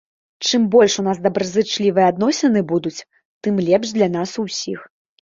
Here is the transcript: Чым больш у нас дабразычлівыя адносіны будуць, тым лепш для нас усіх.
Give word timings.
Чым 0.47 0.63
больш 0.75 0.95
у 1.03 1.05
нас 1.07 1.21
дабразычлівыя 1.25 2.09
адносіны 2.15 2.67
будуць, 2.75 2.97
тым 3.45 3.65
лепш 3.71 3.97
для 4.01 4.13
нас 4.21 4.29
усіх. 4.51 4.79